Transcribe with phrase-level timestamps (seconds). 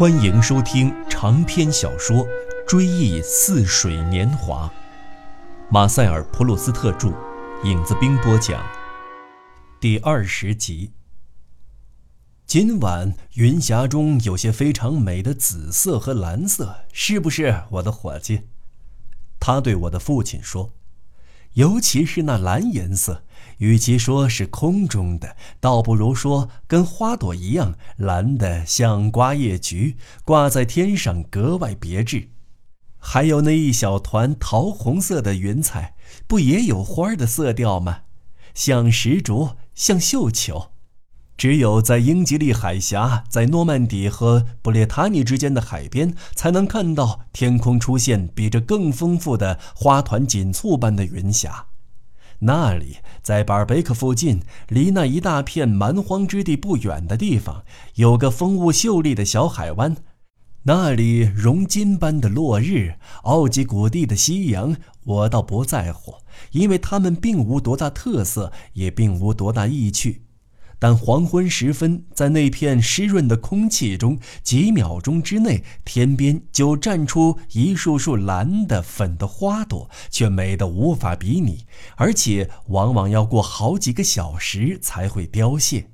[0.00, 2.26] 欢迎收听长篇小说
[2.66, 4.66] 《追忆似水年华》，
[5.70, 7.12] 马塞尔·普鲁斯特著，
[7.64, 8.64] 影子兵播讲，
[9.78, 10.92] 第二十集。
[12.46, 18.44] 今晚云霞中有些非常美的紫色和蓝色，是不是，我的伙计？
[19.38, 20.72] 他对我的父亲说。
[21.54, 23.22] 尤其是那蓝颜色，
[23.60, 32.30] 与其说是空中的，倒不如说跟花朵一样蓝的，像瓜叶菊挂在天上，格外别致。
[32.98, 35.94] 还有那一小团桃红色的云彩，
[36.26, 38.00] 不也有花的色调吗？
[38.54, 40.72] 像石竹，像绣球。
[41.36, 51.66] 只有在英吉利海峡，在诺曼底和布列塔尼之间的海边，才能看到天空出现比这更丰富的花团锦簇般的云霞。
[52.40, 57.64] 那里，在巴尔贝克附近，离那一大片蛮荒之地不远的地方，
[57.96, 59.96] 有个风物秀丽的小海湾。
[60.62, 66.14] 那里融金般的落日，奥吉谷地的夕阳，我倒不在乎，
[66.52, 70.22] 因为它们并无多大特色，也并无多大意趣。
[70.80, 85.90] 但黄昏时分，在那片湿润的空气中，几秒钟之内，天边就绽出一束束蓝的、粉的花朵，却美得无法比拟，而且往往要过好几个小时才会凋谢。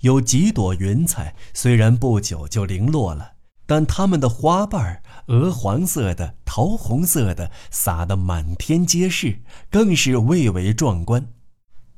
[0.00, 3.32] 有几朵云彩，虽然不久就零落了，
[3.66, 11.26] 但它们的花瓣儿，鹅黄色的、桃红色的，撒得满天皆是，更是蔚为壮观。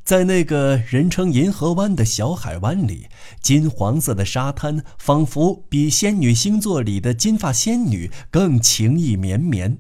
[0.06, 3.08] 在那个人称银河湾的小海湾里，
[3.40, 9.78] 金黄色的沙滩仿佛比仙女星座里的金发仙女更情意绵绵。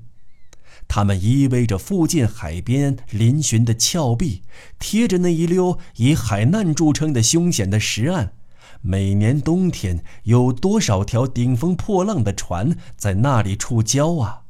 [0.88, 4.42] 它们依偎着附近海边嶙峋的峭壁，
[4.80, 8.32] 贴着那一溜以海难著称的凶险的石岸。
[8.80, 14.42] 每年冬天，有多少条顶风破浪的船在那里触礁啊！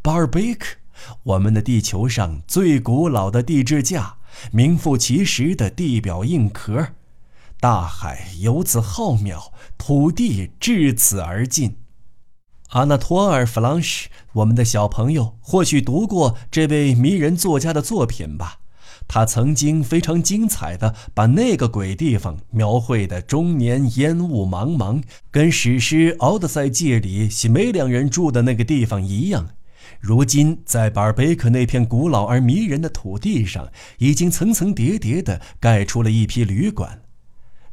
[0.00, 0.76] 巴尔贝克，
[1.24, 4.16] 我们的地球上最古老的地质架。
[4.52, 6.88] 名副其实的地表硬壳，
[7.60, 11.76] 大海由此浩渺，土地至此而尽。
[12.70, 18.58] 阿纳托尔·弗朗什，我们的小朋友或许读过这位迷人作家的作品吧？
[19.08, 25.02] 他曾经非常精彩地把那个鬼地方描绘的终年烟雾茫茫，
[25.32, 29.48] 跟史诗《奥德赛》记里西梅两人住的那个地方一样。
[30.00, 37.02] 如今，在巴尔贝克那片古老而迷人的土地上，已经层层叠叠地盖出了一批旅馆，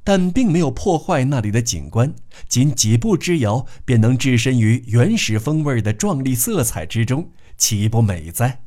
[0.04, 2.14] 但并没有破坏那里的景观，
[2.50, 8.60] 仅几步之遥便能置身于原始风味的壮丽色彩之中，岂不美哉？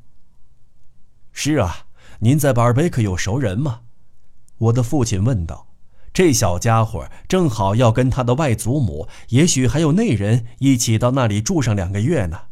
[1.30, 1.86] 是啊，
[2.20, 3.80] 您在巴尔贝克有熟人吗？
[4.56, 5.66] 我的父亲问道。
[6.12, 12.49] 这小家伙正好要跟他的外祖母，也许还有内人一起到那里住上两个月呢。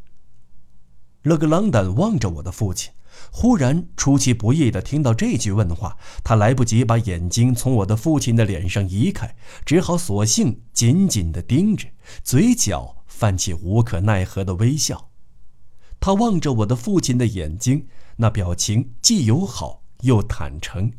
[1.23, 2.93] 勒格朗丹望着我的父亲，
[3.33, 9.35] 忽然出其不意地听到这句问话，他来不及把眼睛从我的父亲的脸上移开，
[9.67, 11.89] 只好索性紧紧地盯着，
[12.23, 15.11] 嘴角泛起无可奈何的微笑。
[16.01, 20.93] 他望着我的父亲的眼睛，那表情既友好又坦诚。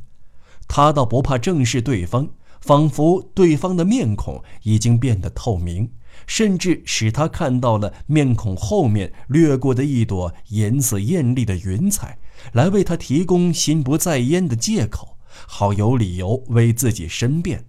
[0.68, 5.94] 他倒不怕正视对方，仿佛对方的面孔已经变得透明。
[6.28, 12.18] 甚至使他看到了面孔后面掠过的一朵颜色艳丽的云彩，
[12.53, 17.66] 来为他提供心不在焉的借口，好有理由为自己申辩。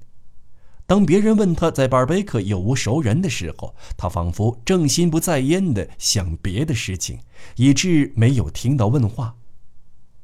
[0.87, 7.21] 当别人问他在巴尔贝克有无熟人的时候，他仿佛正心不在焉地想别的事情，
[7.57, 9.37] 以致没有听到问话。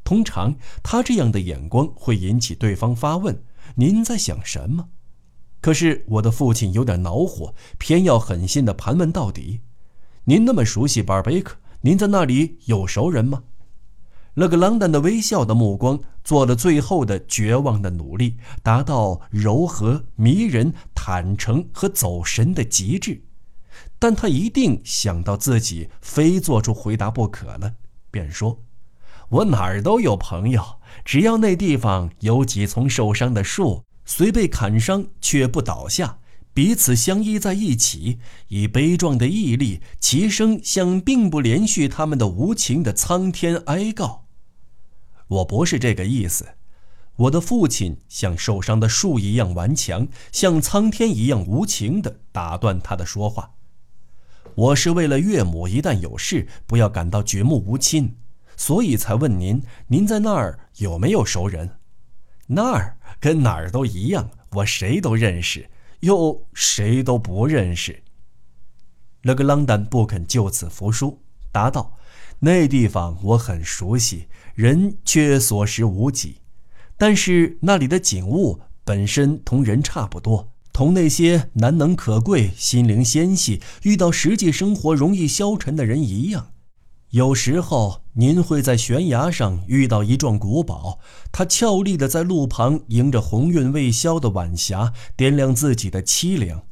[0.02, 3.42] 通常他这样的眼光会引起对方发问
[3.76, 4.88] ：“您在想什么？”
[5.66, 9.62] 可是我的父亲有点恼火，偏要狠心地盘问到底
[10.26, 13.42] ：“您那么熟悉巴尔贝克，您在那里有熟人吗？”
[14.34, 23.24] 勒格朗丹的微笑的目光做了最后的绝望的努力，达到柔和、迷人、坦诚和走神的极致。
[23.98, 27.74] 但他一定想到自己非做出回答不可了，
[28.12, 28.62] 便说
[29.30, 30.62] ：“我哪儿都有朋友，
[31.04, 36.20] 只要那地方有几丛受伤的树。”虽被砍伤，却不倒下，
[36.54, 38.18] 彼此相依在一起，
[38.48, 44.24] 以悲壮的毅力，齐声向并不连续他们的无情的苍天哀告。
[45.26, 46.46] 我不是这个意思，
[47.16, 53.50] 我的父亲像受伤的树一样顽强，像苍天一样无情地打断他的说话。
[54.54, 58.14] 我是为了岳母一旦有事，不要感到举目无亲，
[58.56, 61.78] 所以才问您：您在那儿有没有熟人？
[62.46, 65.68] 那儿跟哪儿都一样，我谁都认识，
[66.00, 68.02] 又谁都不认识。
[69.22, 71.20] 勒格朗丹不肯就此服输，
[71.50, 71.96] 答道
[72.40, 76.36] ：“那地方我很熟悉，人却所食无几。
[76.96, 86.52] 但是那里的景物本身同人差不多，同那些难能可贵、心灵纤细、遇到实际生活容易消沉的人一样。
[87.10, 90.98] 有时候您会在悬崖上遇到一幢古堡，
[91.30, 96.62] 它俏丽的在路旁迎着红晕未消的晚霞，点亮自己的凄凉。”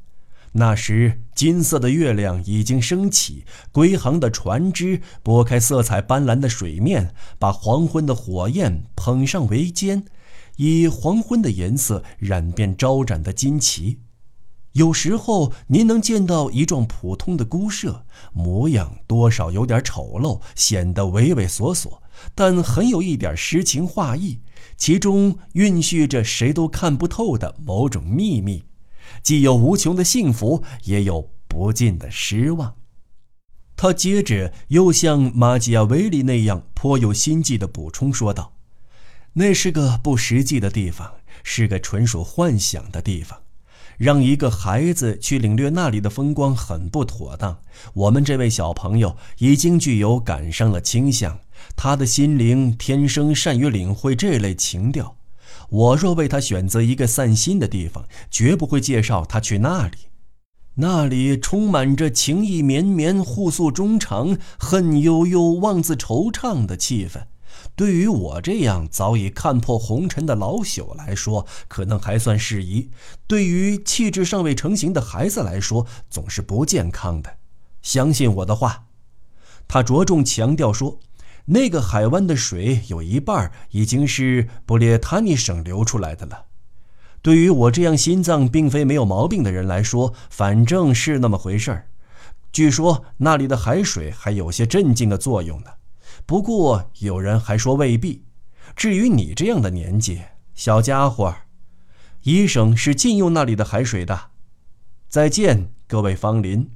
[0.57, 10.05] 那时，金色的月亮已经升起，归航的船只拨开色彩斑斓的水面，把黄昏的火焰捧上桅肩，
[10.57, 13.99] 以黄昏的颜色染遍招展的旌旗。
[14.75, 22.03] 有时候，您能见到一幢普通的孤舍，模样多少有点丑陋，显得畏畏缩缩，
[22.35, 24.41] 但很有一点诗情画意，
[24.77, 28.65] 其中蕴蓄着谁都看不透的某种秘密。
[29.23, 32.75] 既有无穷的幸福，也有不尽的失望。
[33.77, 38.55] 他接着又像马基亚维利那样颇有心计地补充说道
[39.35, 41.13] ：“那是个不实际的地方，
[41.45, 43.44] 是个纯属幻想的地方。
[43.97, 47.59] 让一个孩子去领略那里的风光很不妥当。
[47.95, 51.39] 我们这位小朋友已经具有感伤的倾向，
[51.77, 55.17] 他的心灵天生善于领会这类情调。”
[55.71, 59.97] 我若为他选择一个散心的地方，绝不会介绍他去那里。
[60.77, 67.23] 那里充满着情意绵绵、互诉衷肠、恨悠悠、望自惆怅的气氛。
[67.77, 72.91] 对于我这样早已看破红尘的老朽来说，可能还算适宜；
[73.27, 77.37] 对于气质尚未成型的孩子来说，总是不健康的。
[77.83, 78.87] 相信我的话，
[79.67, 80.99] 他着重强调说。
[81.47, 86.47] 那个海湾的水有一半已经是布列塔尼省流出来的了。
[87.21, 91.89] 对于我这样心脏并非没有毛病的人来说，反正是那么回事儿。
[92.51, 95.71] 据说那里的海水还有些镇静的作用呢。
[96.27, 98.25] 不过有人还说未必。
[98.75, 100.23] 至于你这样的年纪，
[100.55, 101.35] 小家伙，
[102.23, 104.31] 医生是禁用那里的海水的。
[105.09, 106.71] 再见，各位芳邻。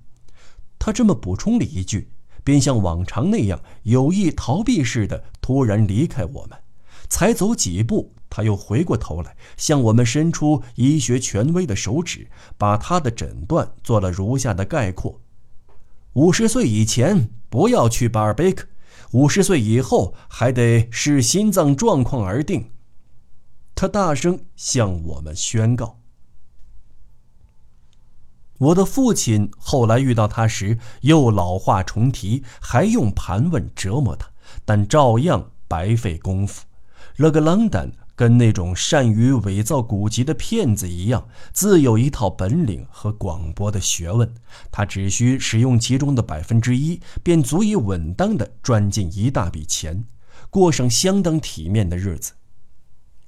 [0.78, 2.10] 他这么补充了一句。
[2.44, 6.58] 便像往常那样有意逃避似的，突然离开我们。
[7.06, 15.20] 才走几步，他又回过头来，向我们伸出医学权威的手指，把他的诊断做了如下的概括：
[16.14, 18.66] 五十岁以前不要去巴尔贝克，
[19.12, 22.72] 五十岁以后还得视心脏状况而定。
[23.74, 26.00] 他大声向我们宣告。
[28.58, 34.28] 我的父亲后来遇到他时，又老话重提，还用盘问折磨他，
[34.64, 36.64] 但照样白费功夫。
[37.16, 44.28] 勒格朗丹跟那种善于伪造古籍的骗子一样，自有一套本领和广博的学问。
[44.72, 50.04] 他只需使用其中的百分之一，便足以稳当地赚进一大笔钱，
[50.50, 52.32] 过上相当体面的日子。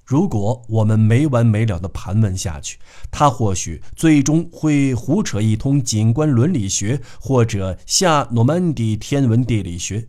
[0.04, 2.80] 如果我们没完没了地盘问下去，
[3.12, 10.08] 他或许最终会胡扯一通景观伦理学或者下诺曼底天文地理学，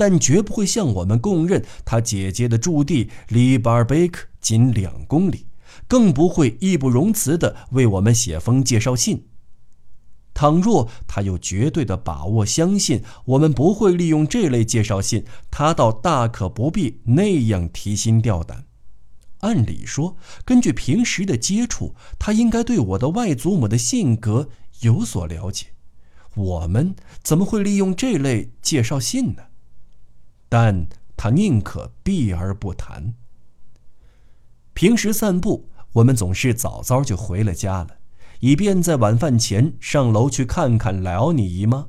[0.00, 5.44] 但绝不会向我们供认他姐姐的驻地离巴尔贝克仅两公里，
[5.86, 9.26] 更不会义不容辞地为我们写封介绍信。
[10.32, 18.64] 倘若他有绝对的把握，相信我们不会利用这类介绍信，他倒大可不必那样提心吊胆。
[19.40, 20.16] 按理说，
[20.46, 24.48] 根据平时的接触，他应该对我的外祖母的性格
[24.80, 25.66] 有所了解。
[26.34, 29.42] 我们怎么会利用这类介绍信呢？
[30.50, 33.14] 但他宁可避而不谈。
[34.74, 37.96] 平时散步，我们总是早早就回了家了，
[38.40, 41.88] 以便在晚饭前上楼去看看莱奥尼姨妈。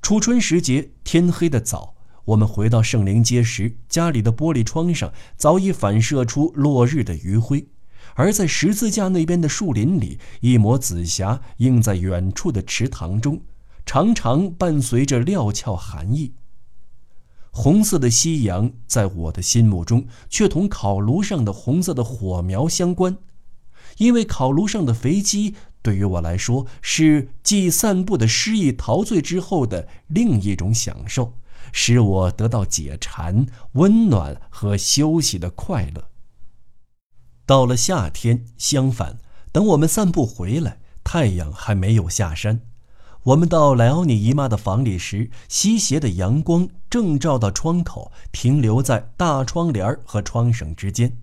[0.00, 1.94] 初春时节，天黑的早。
[2.26, 7.68] 我们回到圣灵街时，家里的玻璃窗上早已反射出落日的余晖，
[8.14, 13.42] 而在十字架那边的树林里，一抹紫霞映在远处的池塘中，
[13.84, 16.34] 常常伴随着料峭寒意。
[17.56, 23.16] 红色的夕阳在我的心目中却同烤炉上的红色的火苗相关，
[23.96, 31.32] 因为烤炉上的肥鸡对于我来说是继散步的诗意陶醉之后的另一种享受。
[31.72, 36.08] 使我得到解馋、温暖和休息的快乐。
[37.44, 39.18] 到了夏天，相反，
[39.50, 42.60] 等我们散步回来，太阳还没有下山。
[43.26, 51.16] 我们到莱奥尼姨妈的房里时，西斜的阳光正照到窗口，停留在大窗帘和窗绳之间，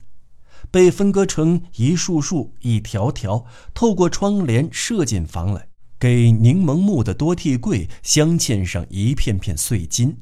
[0.70, 5.70] 被分割成一束束、一条条，透过窗帘射进房来。
[5.98, 10.18] 给柠檬木的多屉柜镶嵌上一片片碎金，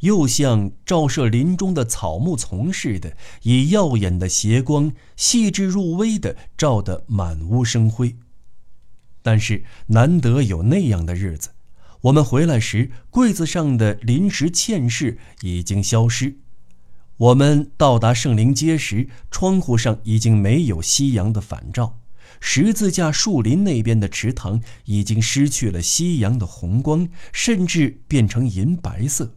[0.00, 8.16] 又像照射林中的草木丛似的，以耀眼的斜光，细致入微地照得满屋生辉。
[9.22, 11.50] 但是难得有那样的日子，
[12.02, 16.36] 我们回来时，柜子上的临时嵌饰已经消失。
[17.16, 21.98] 我们到达圣灵街时，窗户上已经没有夕阳的反照，
[22.40, 29.34] 十字架树林那边的池塘已经失去了夕阳的红光，甚至变成银白色。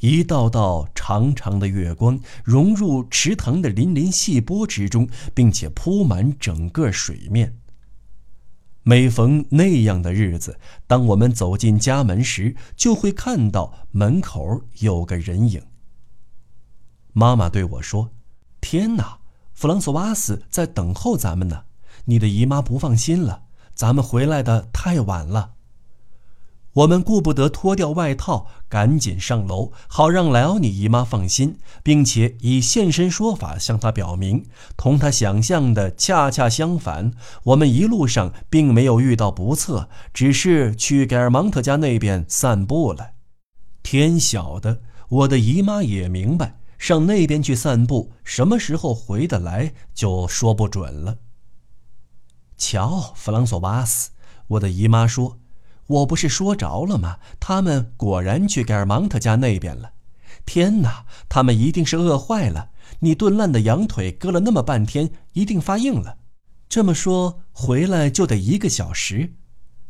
[0.00, 7.54] 一道道长长的月光融入池塘的粼粼细波之中，并且铺满整个水面。
[8.86, 15.62] 每逢那样的日子，当我们走进家门时，就会看到门口有个人影。
[17.14, 18.10] 妈妈对我说
[18.60, 19.18] ：“天哪，
[19.54, 21.64] 弗朗索瓦斯在等候咱们呢。
[22.04, 25.53] 你的姨妈不放心了，咱们回来的太晚了。”
[26.74, 37.12] 我们顾不得脱掉外套，赶紧上楼，好让莱奥尼姨妈放心，并且以现身说法向她表明，同她想象的恰恰相反。
[37.44, 43.12] 我们一路上并没有遇到不测，只是去盖尔芒特家那边散步了。
[43.82, 46.60] 天晓得，我的姨妈也明白。
[46.76, 51.16] 上那边去散步，什么时候回得来就说不准了。
[52.58, 54.10] 瞧，弗朗索瓦斯，
[54.48, 55.38] 我的姨妈说
[55.86, 57.18] ：“我不是说着了吗？
[57.38, 59.92] 他们果然去盖尔芒特家那边了。
[60.46, 62.70] 天哪，他们一定是饿坏了。
[63.00, 66.18] 你炖烂的羊腿搁了那么半天，一定发硬了。
[66.68, 69.34] 这么说，回来就得一个小时。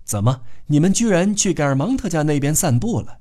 [0.04, 3.18] 怎么，你们居然去盖尔芒特家那边散步了？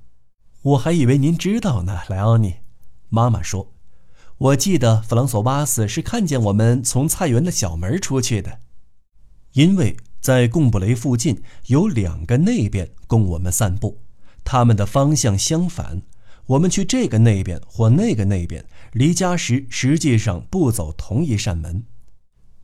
[0.62, 2.56] 我还以为您知道呢，莱奥尼。”
[3.10, 3.74] 妈妈说
[4.38, 8.60] ：“我记得弗朗索瓦斯是看见我们从菜园的小门出去的，
[9.53, 14.00] 因为在贡布雷附近有两个那边供我们散步，
[14.46, 16.01] 他们的方向相反。
[16.46, 18.63] 我们去这个那边或那个那边，
[18.94, 21.84] 离家时实际上不走同一扇门。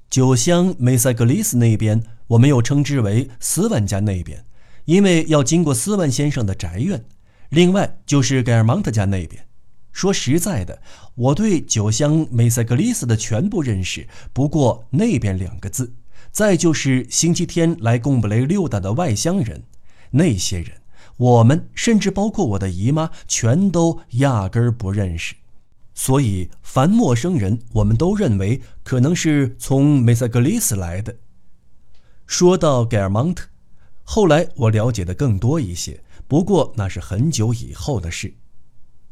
[0.09, 4.45] 酒香梅塞格里斯那边，我们又称之为斯万家那边，
[4.85, 7.03] 因为要经过斯万先生的宅院。
[7.49, 9.45] 另外就是盖尔芒特家那边。”
[9.91, 10.81] 说实在的，
[11.15, 15.93] 我对酒香梅塞格里斯的全部认识不过那边两个字。
[16.31, 19.63] 再就是星期天来贡布雷溜达的外乡人，
[20.11, 20.81] 那些人，
[21.17, 25.35] 我们甚至包括我的姨妈，全都压根儿不认识。
[25.93, 31.17] 所以，凡陌生人，我们都认为可能是从梅塞格里斯来的。
[32.25, 33.47] 说到盖尔芒特，
[34.03, 38.33] 后来我了解的更多一些，不过那是很久以后的事。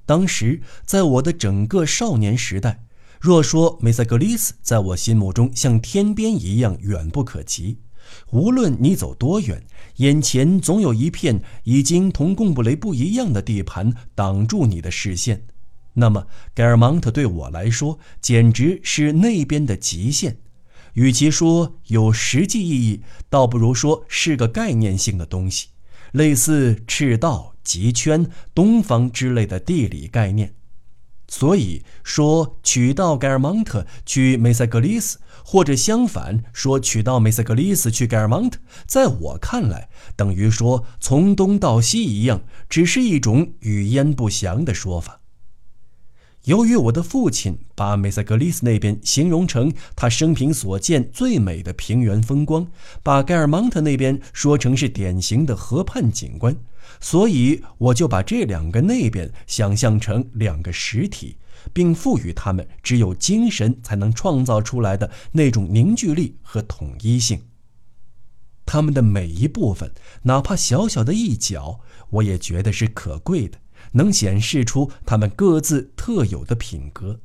[0.06, 2.86] 当时，在我的整个少年时代，
[3.20, 7.80] 若说梅塞格里斯在我心目中像天边一样远不可及，
[8.32, 9.66] 无论你走多远，
[9.98, 15.46] 眼前总有一片已经同贡布雷不一样的地盘挡住你的视线，
[15.94, 20.38] 那么盖尔芒特对我来说简直是那边的极限。
[20.94, 25.68] 与其说有实际意义，倒不如说是个概念性的东西，
[26.12, 27.54] 类似赤道。
[27.68, 30.54] 极圈、东方之类的地理概念，
[31.28, 45.22] 所以说取到盖尔芒特去梅塞格里斯，或者相反说取到梅塞格里斯去盖尔芒特，在我看来，等于说从东到西一样，只是一种语焉不详的说法。
[46.48, 52.66] 由于我的父亲把梅塞格里斯那边形容成他生平所见最美的平原风光，
[53.04, 56.56] 把盖尔芒特那边说成是典型的河畔景观。
[57.02, 61.36] 所以我就把这两个那边想象成两个实体，
[61.74, 67.42] 并赋予它们只有精神才能创造出来的那种凝聚力和统一性。
[68.66, 69.92] 他们的每一部分，
[70.24, 73.58] 哪怕小小的一角，我也觉得是可贵的，
[73.94, 77.20] 能显示出他们各自特有的品格。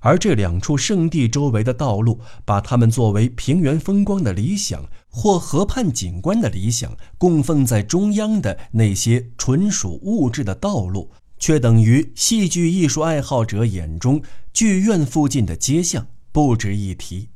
[0.00, 17.30] 而这两处圣地周围的道路，把它们作为平原风光的理想或河畔景观的理想供奉在中央的那些纯属物质的道路，却等于戏剧艺术爱好者眼中剧院附近的街巷，不值一提。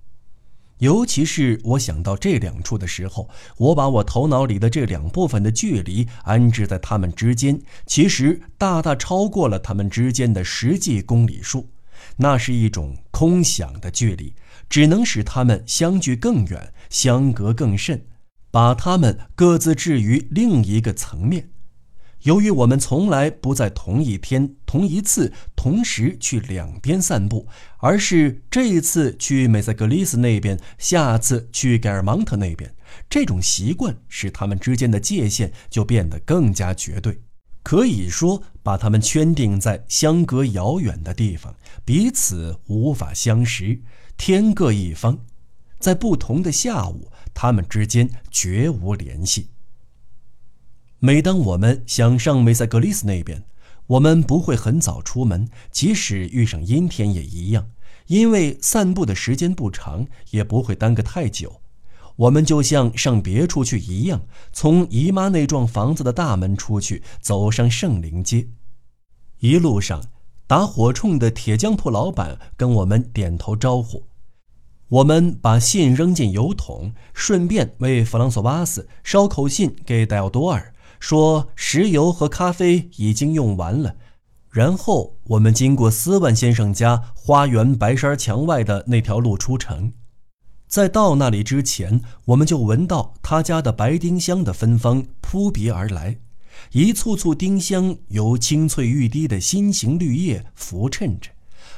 [0.82, 11.70] 尤其是我想到这两处的时候，我把我头脑里的这两部分的距离安置在它们之间，其实大大超过了它们之间的实际公里数。
[12.16, 14.34] 那是一种空想的距离，
[14.68, 18.04] 只能使他们相距更远，相隔更甚，
[18.50, 21.50] 把他们各自置于另一个层面。
[22.22, 27.48] 由于我们从来不在同一天、同一次、同时去两边散步，
[27.78, 32.72] 而是这一次去梅塞格里斯那边，下次去盖尔芒特那边，
[33.10, 37.20] 这种习惯使他们之间的界限就变得更加绝对，
[37.64, 41.52] 可以说把他们圈定在相隔遥远的地方，
[41.84, 43.80] 彼此无法相识，
[44.16, 45.18] 天各一方，
[45.80, 49.48] 在不同的下午，他们之间绝无联系。
[51.04, 53.42] 每当我们想上梅塞格里斯那边，
[53.88, 57.66] 我们不会很早出门，即使遇上阴天也一样，
[58.06, 61.60] 因为散步的时间不长，也不会耽搁太久。
[62.14, 68.46] 我们就像上别处去一样，从姨妈那幢房子的大门出去，走上圣灵街。
[69.40, 70.04] 一路上，
[70.46, 74.04] 打火铳的铁匠铺老板跟我们点头招呼。
[74.88, 80.71] 我们把信扔进邮筒，顺便为弗朗索瓦斯捎口信给戴奥多尔。
[81.02, 83.96] 说石油和咖啡已经用完了，
[84.50, 89.92] 然后我们经过斯万先生家花园白纱墙外的那条路出城，
[90.68, 96.18] 在到那里之前，我们就闻到他家的白丁香的芬芳扑鼻而来，
[96.70, 101.30] 一簇簇丁香由青翠欲滴的心形绿叶浮衬着，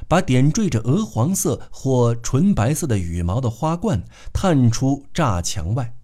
[0.06, 4.04] 把点缀着鹅黄色或纯白色的羽毛的花冠
[4.34, 5.94] 探出栅墙外。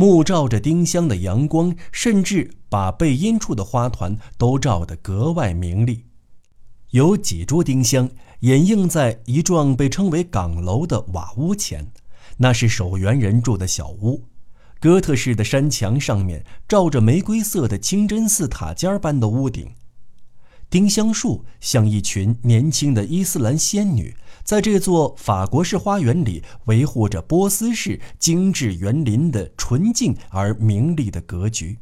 [0.00, 6.06] 幕照着丁香的阳光，甚至把背阴处的花团都照得格外明丽。
[6.92, 11.92] 有几株丁香掩映在一幢被称为岗楼的瓦屋前，
[12.38, 14.24] 那是守园人住的小屋。
[14.80, 19.70] 哥特式的山墙上面罩着玫瑰色的清真寺塔尖般的屋顶。
[20.70, 24.16] 丁香树像一群年轻的伊斯兰仙女，
[24.50, 31.78] 在这座法国式花园里维护着波斯式精致园林的纯净而明丽的格局。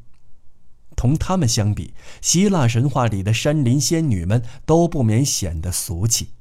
[0.94, 6.32] 同他们相比，希腊神话里的山林仙女们都不免显得俗气。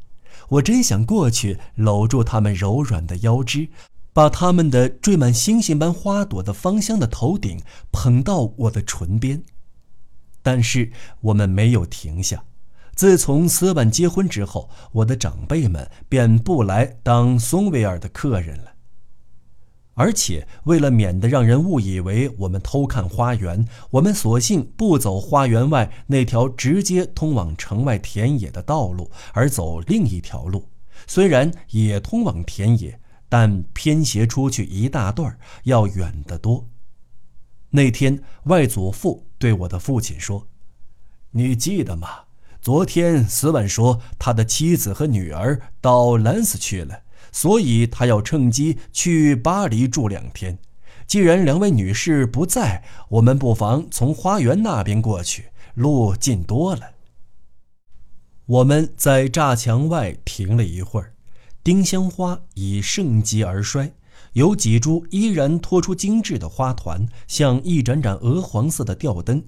[0.49, 3.69] 我真想过去搂住她们柔软的腰肢，
[4.11, 7.61] 把她们的缀满星星般花朵的芳香的头顶
[7.93, 9.43] 捧到我的唇边。
[10.43, 10.91] 但是
[11.21, 12.43] 我们没有停下。
[12.97, 18.73] 自从斯万结婚之后，我的长辈们便不来当松维尔的客人了。
[19.93, 30.67] 而且，为了免得让人误以为我们偷看花园，我们索性不走花园外那条直接通往城外田野的道路，而走另一条路。
[31.05, 36.67] 虽然也通往田野，但偏斜出去一大段，要远得多。
[37.69, 40.47] 那天，外祖父对我的父亲说
[41.29, 42.09] ：“你记得吗？
[42.67, 50.59] 昨天斯万说他的妻子和女儿到兰斯去了，所以他要趁机去巴黎住两天。
[51.05, 56.81] 既然两位女士不在，我们不妨从花园那边过去，路近多了。”
[58.47, 61.13] 我们在栅墙外停了一会儿，
[61.63, 63.93] 丁香花已盛极而衰。
[64.33, 69.45] 有几株依然拖出精致的花团，像一盏盏鹅黄色的吊灯，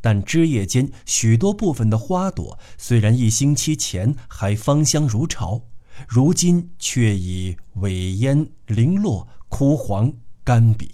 [0.00, 5.62] 但枝叶间许多部分的花朵，虽然一星期前还芳香如潮，
[6.08, 10.88] 如今却已萎蔫零落、枯黄干瘪，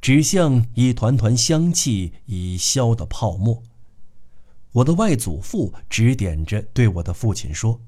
[0.00, 3.62] 只像一团团香气已消的泡沫。
[4.72, 7.80] 我的外祖父指点着对我的父亲说。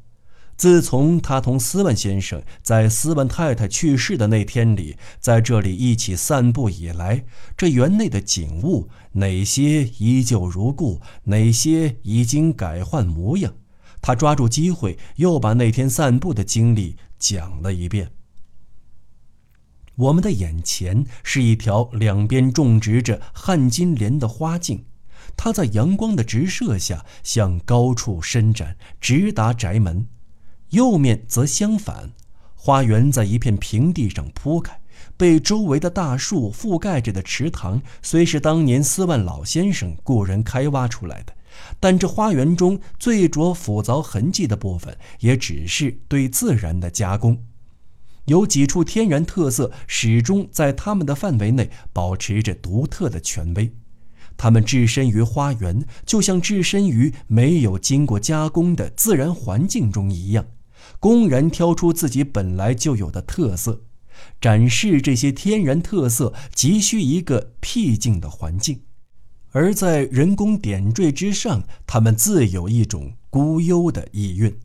[0.61, 7.25] 自从他同斯文先生在斯文太太去世的那天里，在这里一起散步以来，
[7.57, 13.55] 这园内的景物哪些依旧如故，哪些已经改换模样，
[14.03, 18.11] 他抓住机会又把那天散步的经历讲了一遍。
[19.97, 24.85] 我们的眼前是一条两边种植着旱金莲的花径，
[25.39, 30.07] 它在阳光的直射下向高处伸展，直达宅门。
[30.71, 32.13] 右面则相反，
[32.55, 34.81] 花园在一片平地上铺开，
[35.17, 41.33] 被周围的大树覆盖着的池塘，虽是当年斯万老先生雇人开挖出来的，
[41.81, 47.43] 但这花园中最着斧凿痕迹的部分，也只是对自然的加工。
[48.27, 53.73] 有几处天然特色，始终在他们的范围内保持着独特的权威。
[54.37, 60.47] 他们置身于花园，就像置身于没有经过加工的自然环境中一样。
[61.01, 63.81] 公然挑出自己本来就有的特色，
[64.39, 68.81] 展示这些天然特色，急需一个僻静的环境；
[69.53, 74.59] 而在人工点缀之上，它们自有一种孤幽的意蕴。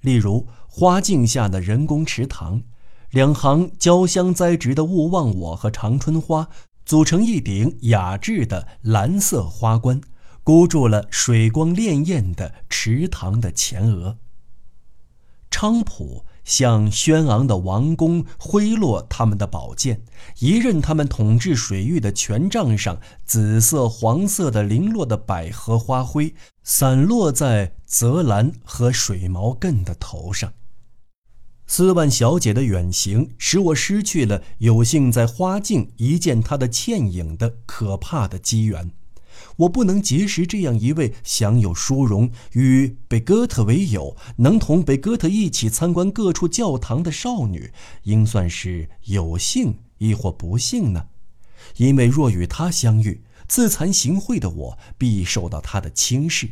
[0.00, 2.60] 例如，花镜下的人工池塘，
[3.12, 6.48] 两行交相栽植的勿忘我和长春花，
[6.84, 10.00] 组成一顶雅致的蓝色花冠，
[10.42, 14.18] 箍住了水光潋滟的池塘的前额。
[15.54, 20.02] 菖蒲向轩昂的王宫挥落他们的宝剑，
[20.40, 30.52] 一任他们统治水域的权杖上，紫色、黄色的零落的百合花灰散落在泽兰和水毛更的头上。
[31.68, 38.90] 斯万小姐的远行，使我失去了有幸在花镜一见她的倩影的可怕的机缘。
[39.56, 51.06] 我不能结识这样一位享有殊荣、与贝戈特为友、能同贝戈特一起参观各处教堂的少女，应算是有幸亦或不幸呢？
[51.76, 56.50] 因为若与她相遇，自惭形秽的我必受到她的轻视。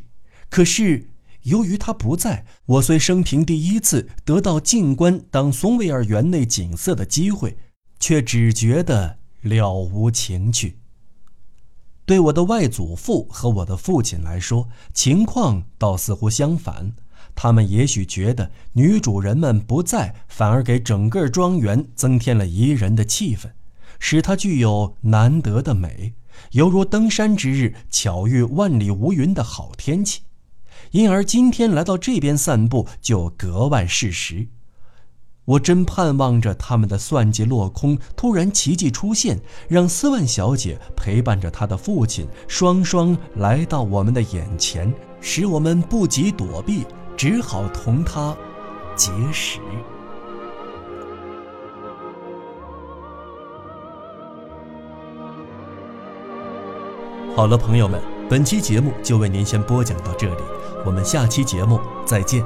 [0.48, 1.08] 可是
[1.42, 7.56] 由于她不在，我虽生平第一次得到静观当松维尔园内景色的机会，
[7.98, 10.76] 却只觉得了无情趣。
[12.04, 16.92] 对我的外祖父和我的父亲来说，情况倒似乎相反。
[17.34, 23.52] 他们也许觉得女主人们不在，反而给整个庄园增添了宜人的气氛，
[23.98, 26.12] 使它具有难得的美，
[26.50, 30.22] 犹如登山之日巧遇万里无云的好天气。
[30.90, 34.48] 因而今天来到这边散步就格外适时。
[35.52, 39.38] 我真盼望着他们的算计落空，突然奇迹出现，
[39.68, 46.86] 让斯万小姐陪伴着她的父亲双双来到我们的眼前，使我们不及躲避，
[47.18, 48.34] 只好同他
[48.96, 49.58] 结识。
[57.36, 60.42] 好了，朋友们，本期节目就为您先播讲到这里，
[60.86, 62.42] 我们下期节目再见。